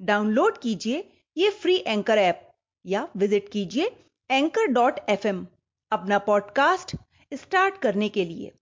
Download 0.00 0.58
कीजिए 0.58 1.08
ये 1.36 1.50
free 1.50 1.76
anchor 1.86 2.18
app, 2.18 2.40
या 2.84 3.06
विज़िट 3.16 3.48
कीजिए 3.48 3.84
एंकर 4.30 4.66
डॉट 4.66 4.98
एफ़ 5.08 5.26
अपना 5.92 6.18
पॉडकास्ट 6.18 6.96
स्टार्ट 7.32 7.78
करने 7.78 8.08
के 8.08 8.24
लिए। 8.24 8.52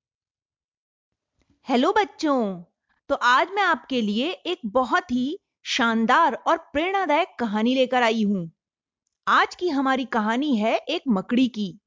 हेलो 1.69 1.92
बच्चों 1.92 2.62
तो 3.11 3.15
आज 3.15 3.51
मैं 3.51 3.62
आपके 3.62 4.01
लिए 4.01 4.30
एक 4.30 4.61
बहुत 4.66 5.11
ही 5.11 5.39
शानदार 5.66 6.34
और 6.34 6.56
प्रेरणादायक 6.73 7.34
कहानी 7.39 7.75
लेकर 7.75 8.03
आई 8.03 8.23
हूँ। 8.23 8.51
आज 9.27 9.55
की 9.55 9.69
हमारी 9.69 10.05
कहानी 10.05 10.56
है 10.56 10.77
एक 10.77 11.03
मकड़ी 11.09 11.48
की। 11.48 11.78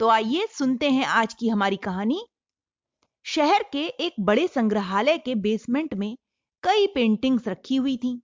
तो 0.00 0.08
आइए 0.08 0.46
सुनते 0.46 0.90
हैं 0.90 1.06
आज 1.06 1.34
की 1.34 1.48
हमारी 1.48 1.76
कहानी। 1.76 2.24
शहर 3.26 3.64
के 3.72 3.86
एक 3.86 4.14
बड़े 4.20 4.46
संग्रहालय 4.48 5.18
के 5.18 5.34
बेसमेंट 5.34 5.94
में 5.94 6.16
कई 6.62 6.86
पेंटिंग्स 6.86 7.48
रखी 7.48 7.76
हुई 7.76 7.96
थीं। 7.96 8.18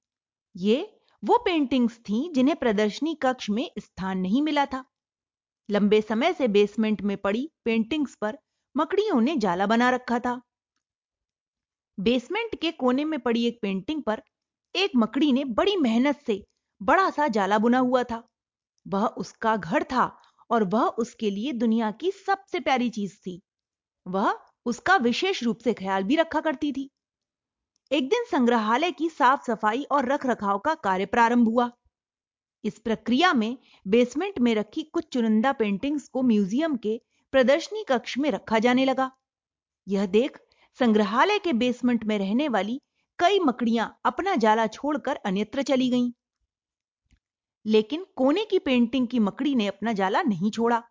ये 0.56 0.98
वो 1.24 1.38
पेंटिंग्स 1.38 1.98
थीं 1.98 2.32
जिन्हें 2.32 2.56
प्रदर्शनी 2.56 3.14
कक्ष 3.14 3.50
में 3.50 3.70
स्थान 3.78 4.18
नहीं 4.18 4.42
मिला 4.42 4.66
था। 4.66 4.84
लंबे 5.68 6.00
समय 6.00 6.32
से 6.32 6.48
बेसमेंट 6.48 7.02
में 7.02 7.16
पड़ी 7.16 7.50
पेंटिंग्स 7.64 8.14
पर 8.14 8.38
मकड़ियों 8.76 9.20
ने 9.20 9.36
जाला 9.36 9.66
बना 9.66 9.90
रखा 9.90 10.18
था। 10.18 10.40
बेसमेंट 11.98 12.60
के 12.60 12.70
कोने 12.72 13.04
में 13.04 13.20
पड़ी 13.20 13.46
एक 13.46 13.58
पेंटिंग 13.62 14.02
पर 14.02 14.22
एक 14.74 14.90
मकड़ी 14.96 15.32
ने 15.32 15.44
बड़ी 15.44 15.76
मेहनत 15.76 16.20
से 16.26 16.44
बड़ा 16.82 17.10
सा 17.10 17.28
जाला 17.28 17.58
बुना 17.58 17.78
हुआ 17.78 18.02
था। 18.02 18.22
वह 18.86 19.06
उसका 19.06 19.56
घर 19.56 19.82
था 19.82 20.16
और 20.50 20.64
वह 20.64 20.86
उसके 20.98 21.30
लिए 21.30 21.52
दुनिया 21.52 21.90
की 21.90 22.10
सबसे 22.10 22.60
प्यारी 22.60 22.90
चीज़ 22.90 23.16
थी। 23.16 23.40
वह 24.06 24.38
उसका 24.66 24.96
विशेष 24.96 25.42
रूप 25.42 25.58
से 25.58 25.74
ख्याल 25.74 26.02
भी 26.02 26.16
रखा 26.16 26.40
करती 26.40 26.72
थी। 26.72 26.90
एक 27.92 28.08
दिन 28.08 28.24
संग्रहालय 28.24 28.90
की 28.90 29.08
साफ़ 29.08 29.44
सफ़ाई 29.46 29.82
और 29.82 30.06
रख 30.06 30.26
रखाव 30.26 30.58
का 30.58 30.74
कार्य 30.74 31.06
प्रारंभ 31.06 31.48
हुआ। 31.48 31.70
इस 32.64 32.78
प्रक्रिया 32.78 33.32
में 33.32 33.56
बेसमेंट 33.86 34.38
में 34.38 34.54
रखी 34.54 34.82
कुछ 34.82 35.08
चुनिंदा 35.12 35.52
पेंटिंग्स 35.52 36.08
को 36.08 36.22
म्यूज़ियम 36.22 36.76
के 36.76 37.00
प्रदर्शनी 37.32 37.84
कक्ष 37.88 38.18
में 38.18 38.30
रखा 38.30 38.58
जाने 38.58 38.84
लगा। 38.84 39.10
यह 39.88 40.06
देख 40.06 40.38
संग्रहालय 40.78 41.38
के 41.38 41.52
बेसमेंट 41.52 42.04
में 42.04 42.18
रहने 42.18 42.48
वाली 42.48 42.80
कई 43.18 43.38
मकड़ियाँ 43.38 44.00
अपना 44.04 44.36
जाला 44.36 44.66
छोड़कर 44.66 45.16
अन्यत्र 45.16 45.62
चली 45.62 45.90
गईं। 45.90 46.10
लेकिन 47.66 48.06
कोने 48.16 48.44
की 48.44 48.58
पेंटिंग 48.58 49.08
की 49.08 49.18
मकड़ी 49.18 49.54
ने 49.54 49.66
अपना 49.66 49.92
जाला 49.92 50.22
नहीं 50.22 50.50
छोड़ा। 50.50 50.82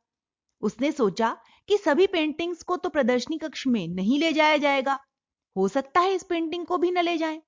उसने 0.61 0.91
सोचा 0.91 1.38
कि 1.67 1.78
सभी 1.78 2.08
पेंटिंग्स 2.08 2.63
को 2.63 2.78
तो 2.78 2.89
प्रदर्शनी 2.89 3.38
कक्ष 3.38 3.67
में 3.67 3.88
नहीं 3.88 4.19
ले 4.19 4.34
जाया 4.34 4.58
जाएगा। 4.58 5.00
हो 5.55 5.67
सकता 5.67 6.00
है 6.00 6.14
इस 6.14 6.23
पेंटिंग 6.23 6.66
को 6.66 6.78
भी 6.78 6.92
न 6.92 7.00
ले 7.00 7.17
जाएँ। 7.17 7.42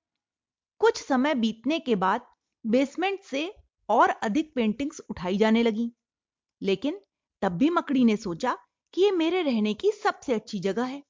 कुछ 0.80 1.02
समय 1.02 1.34
बीतने 1.34 1.78
के 1.78 1.94
बाद 1.94 2.26
बेसमेंट 2.64 3.20
से 3.20 3.54
और 3.88 4.10
अधिक 4.10 4.54
पेंटिंग्स 4.54 5.00
उठाई 5.10 5.38
जाने 5.38 5.62
लगी। 5.62 5.90
लेकिन 6.62 7.00
तब 7.42 7.52
भी 7.52 7.70
मकड़ी 7.70 8.04
ने 8.04 8.16
सोचा 8.16 8.56
कि 8.94 9.02
ये 9.02 9.10
मेरे 9.10 9.42
रहने 9.42 9.74
की 9.74 9.90
सबसे 9.92 10.34
अच्छी 10.34 10.58
जगह 10.60 10.84
है। 10.84 11.02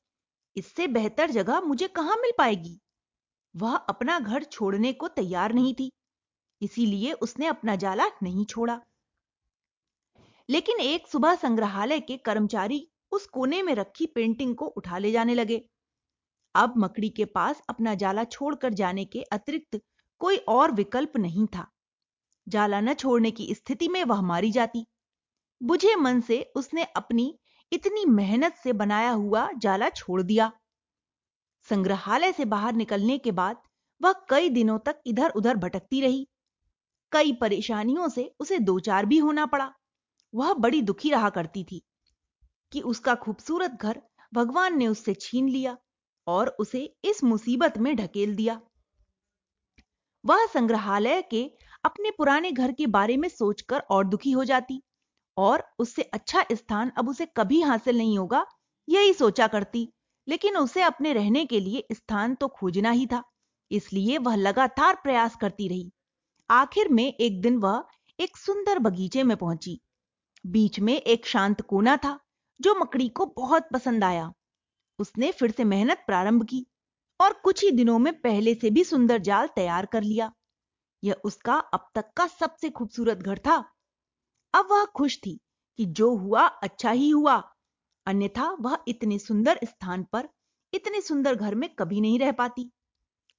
इससे 0.56 0.86
बेहतर 0.86 1.30
जगह 1.30 1.60
मुझे 1.60 1.88
कहाँ 1.88 2.16
मिल 2.16 2.32
पाएगी? 2.38 2.78
वह 3.54 3.76
अपना 3.76 4.18
घर 4.20 4.44
छोड़ने 4.44 4.92
को 4.92 5.08
तैयार 5.08 5.52
नहीं 5.52 5.74
थी, 5.74 5.90
इसीलिए 6.60 7.12
उसने 7.12 7.46
अपना 7.46 7.76
जाला 7.76 8.06
नहीं 8.22 8.44
छोड़ा। 8.44 8.80
लेकिन 10.48 10.80
एक 10.80 11.08
सुबह 11.08 11.34
संग्रहालय 11.34 12.00
के 12.00 12.16
कर्मचारी 12.16 12.86
उस 13.12 13.26
कोने 13.26 13.62
में 13.62 13.74
रखी 13.74 14.06
पेंटिंग 14.06 14.54
को 14.56 14.66
उठा 14.66 14.98
ले 14.98 15.12
जाने 15.12 15.34
लगे। 15.34 15.64
अब 16.54 16.74
मकड़ी 16.76 17.08
के 17.08 17.24
पास 17.24 17.62
अपना 17.68 17.94
जाला 17.94 18.24
छोड़कर 18.24 18.74
जाने 18.74 19.04
के 19.04 19.22
अतिरिक्त 19.22 19.80
कोई 20.20 20.36
और 20.36 20.72
विकल्प 20.72 21.16
नहीं 21.16 21.46
था। 21.46 21.66
जाला 22.48 22.80
न 22.80 22.94
छोड़ने 22.94 23.30
की 23.30 23.54
स्थिति 23.54 23.88
में 23.88 24.04
वह 24.04 24.20
मारी 24.20 24.50
जाती। 24.52 24.86
बुझे 25.62 25.94
मन 25.96 26.20
से 26.20 26.52
उसने 26.54 26.84
अपनी 26.84 27.38
इतनी 27.72 28.04
मेहनत 28.04 28.54
से 28.54 28.72
बनाया 28.72 29.10
हुआ 29.10 29.48
जाला 29.52 29.88
छोड़ 29.88 30.22
दिया। 30.22 30.50
संग्रहालय 31.68 32.32
से 32.32 32.44
बाहर 32.44 32.72
निकलने 32.72 33.18
के 33.18 33.32
बाद 33.32 33.56
वह 34.00 34.14
कई 34.28 34.48
दिनों 34.48 34.78
तक 34.78 35.00
इधर 35.06 35.30
उधर 35.30 35.56
भटकती 35.56 36.00
रही। 36.00 36.28
कई 37.12 37.32
परेशानियों 37.32 38.08
से 38.08 38.34
उसे 38.40 38.58
दो 38.58 38.78
चार 38.80 39.06
भी 39.06 39.18
होना 39.18 39.46
पड़ा। 39.46 39.72
वह 40.34 40.52
बड़ी 40.54 40.82
दुखी 40.82 41.10
रहा 41.10 41.30
करती 41.30 41.64
थी 41.64 41.82
कि 42.72 42.80
उसका 42.80 43.14
खूबसूरत 43.14 43.70
घर 43.70 44.02
भगवान 44.34 44.78
ने 44.78 44.86
उससे 44.86 45.14
छीन 45.14 45.48
लिया। 45.48 45.76
और 46.26 46.48
उसे 46.60 46.84
इस 47.04 47.22
मुसीबत 47.24 47.78
में 47.78 47.94
ढकेल 47.96 48.34
दिया। 48.36 48.60
वह 50.24 50.44
संग्रहालय 50.46 51.22
के 51.22 51.42
अपने 51.84 52.10
पुराने 52.10 52.50
घर 52.52 52.72
के 52.72 52.86
बारे 52.88 53.16
में 53.16 53.28
सोचकर 53.28 53.78
और 53.90 54.06
दुखी 54.06 54.30
हो 54.30 54.44
जाती 54.44 54.82
और 55.36 55.64
उससे 55.78 56.02
अच्छा 56.02 56.44
स्थान 56.52 56.90
अब 56.98 57.08
उसे 57.08 57.26
कभी 57.36 57.60
हासिल 57.60 57.98
नहीं 57.98 58.18
होगा, 58.18 58.44
यही 58.88 59.12
सोचा 59.12 59.46
करती। 59.46 59.88
लेकिन 60.28 60.56
उसे 60.56 60.82
अपने 60.82 61.12
रहने 61.12 61.44
के 61.44 61.60
लिए 61.60 61.86
स्थान 61.92 62.34
तो 62.34 62.48
खोजना 62.48 62.90
ही 62.90 63.06
था, 63.06 63.22
इसलिए 63.70 64.18
वह 64.18 64.34
लगातार 64.36 64.94
प्रयास 64.94 65.36
करती 65.36 65.68
रही। 65.68 65.90
आखिर 66.50 66.88
में 66.88 67.04
एक 67.04 67.40
दिन 67.40 67.56
वह 67.56 67.82
एक 68.18 68.36
सुंदर 68.36 68.78
बगीचे 68.78 69.22
में 69.22 69.36
पहुँची। 69.36 69.80
बीच 70.44 70.78
में 70.80 70.94
एक 70.94 71.26
शांत 71.26 71.60
कोना 71.60 71.96
था, 71.96 72.18
जो 72.60 72.74
मकड़ी 72.74 73.08
को 73.08 73.26
बहुत 73.36 73.68
पसंद 73.72 74.04
आया। 74.04 74.30
उसने 74.98 75.32
फिर 75.32 75.50
से 75.50 75.64
मेहनत 75.64 76.04
प्रारंभ 76.06 76.44
की 76.44 76.66
और 77.20 77.32
कुछ 77.32 77.64
ही 77.64 77.70
दिनों 77.70 77.98
में 77.98 78.20
पहले 78.20 78.54
से 78.54 78.70
भी 78.70 78.84
सुंदर 78.84 79.18
जाल 79.18 79.46
तैयार 79.46 79.86
कर 79.86 80.02
लिया। 80.02 80.32
यह 81.04 81.16
उसका 81.24 81.54
अब 81.54 81.88
तक 81.94 82.12
का 82.16 82.26
सबसे 82.26 82.70
खूबसूरत 82.70 83.18
घर 83.18 83.38
था। 83.38 83.56
अब 84.54 84.68
वह 84.70 84.84
खुश 84.84 85.18
थी 85.18 85.40
कि 85.78 85.84
जो 85.84 86.16
हुआ 86.16 86.46
अच्छा 86.46 86.90
ही 86.90 87.10
हुआ। 87.10 87.54
अन्यथा 88.06 88.56
वह 88.60 88.78
इतने 88.88 89.18
सुंदर 89.18 89.60
स्थान 89.64 90.02
पर, 90.02 90.28
इतने 90.74 91.00
सुंदर 91.00 91.34
घर 91.34 91.54
में 91.54 91.74
कभी 91.74 92.00
नहीं 92.00 92.18
रह 92.18 92.32
पाती। 92.32 92.70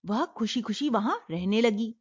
वह 0.05 0.25
खुशी 0.25 0.61
खुशी 0.61 0.89
वहाँ 0.89 1.25
रहने 1.31 1.61
लगी। 1.61 1.95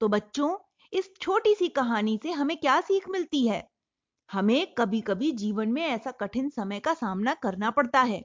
तो 0.00 0.08
बच्चों, 0.08 0.58
इस 0.92 1.10
छोटी 1.20 1.54
सी 1.54 1.68
कहानी 1.68 2.20
से 2.22 2.30
हमें 2.30 2.56
क्या 2.56 2.80
सीख 2.80 3.08
मिलती 3.08 3.46
है? 3.46 3.68
हमें 4.32 4.74
कभी 4.74 5.00
कभी 5.00 5.32
जीवन 5.32 5.68
में 5.68 5.82
ऐसा 5.82 6.10
कठिन 6.10 6.50
समय 6.50 6.80
का 6.80 6.94
सामना 6.94 7.34
करना 7.34 7.70
पड़ता 7.70 8.02
है। 8.02 8.24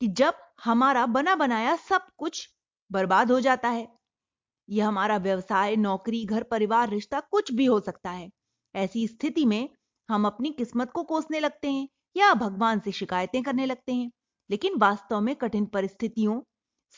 कि 0.00 0.06
जब 0.08 0.34
हमारा 0.64 1.06
बना 1.06 1.34
बनाया 1.34 1.76
सब 1.76 2.06
कुछ 2.18 2.48
बर्बाद 2.90 3.30
हो 3.32 3.40
जाता 3.40 3.68
है। 3.68 3.86
यह 4.68 4.88
हमारा 4.88 5.16
व्यवसाय, 5.16 5.76
नौकरी, 5.76 6.24
घर 6.24 6.42
परिवार, 6.42 6.88
रिश्ता 6.88 7.20
कुछ 7.20 7.52
भी 7.52 7.64
हो 7.64 7.80
सकता 7.80 8.10
है। 8.10 8.30
ऐसी 8.74 9.06
स्थिति 9.08 9.44
में 9.44 9.68
हम 10.08 10.26
अपनी 10.26 10.50
किस्मत 10.50 10.90
को 10.90 11.02
कोसने 11.02 11.40
लगते 11.40 11.70
हैं 11.70 11.88
या 12.16 12.32
भगवान 12.34 12.80
से 12.80 12.92
शिकायतें 12.92 13.42
करने 13.42 13.66
लगते 13.66 13.94
हैं। 13.94 14.10
लेकिन 14.50 14.78
वास्तव 14.78 15.20
में 15.20 15.34
कठिन 15.36 15.66
परिस्थितियों 15.66 16.40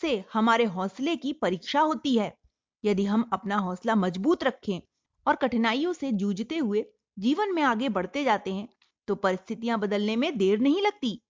से 0.00 0.24
हमारे 0.32 0.64
हौसले 0.64 1.16
की 1.16 1.32
परीक्षा 1.32 1.80
होती 1.80 2.16
है। 2.16 2.32
यदि 2.84 3.04
हम 3.04 3.28
अपना 3.32 3.56
हौसला 3.56 3.94
मज़बूत 3.94 4.44
रखें 4.44 4.80
और 5.26 5.36
कठिनाइयों 5.36 5.92
से 5.92 6.12
जूझते 6.12 6.58
हुए 6.58 6.84
जीवन 7.18 7.54
में 7.54 7.62
आगे 7.62 7.88
बढ़ते 7.88 8.24
जाते 8.24 8.52
हैं 8.54 8.68
तो 9.08 9.14
परिस्थितियाँ 9.14 9.78
बदलने 9.78 10.16
में 10.16 10.36
देर 10.38 10.58
नहीं 10.58 10.82
लगती। 10.82 11.20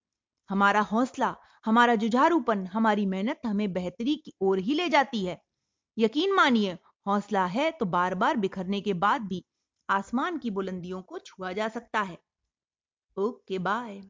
हमारा 0.50 0.80
हौसला 0.80 1.36
हमारा 1.64 1.94
जुझारूपन, 1.94 2.66
हमारी 2.66 3.06
मेहनत 3.06 3.40
हमें 3.46 3.72
बेहतरी 3.72 4.14
की 4.16 4.32
ओर 4.40 4.58
ही 4.60 4.74
ले 4.74 4.88
जाती 4.88 5.24
है। 5.24 5.40
यकीन 5.96 6.34
मानिए, 6.34 6.78
हौसला 7.06 7.46
है 7.48 7.70
तो 7.72 7.86
बार 7.88 8.14
बार 8.16 8.36
बिखरने 8.38 8.80
के 8.80 8.94
बाद 9.00 9.22
भी 9.24 9.44
आसमान 9.88 10.38
की 10.38 10.50
बुलंदियों 10.52 11.02
को 11.02 11.18
छुआ 11.20 11.52
जा 11.52 11.68
सकता 11.70 12.02
है। 12.02 12.18
Okay, 13.16 13.58
bye. 13.60 14.00